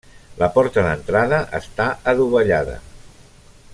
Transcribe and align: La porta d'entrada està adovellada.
La 0.37 0.47
porta 0.53 0.85
d'entrada 0.87 1.41
està 1.59 1.87
adovellada. 2.15 2.79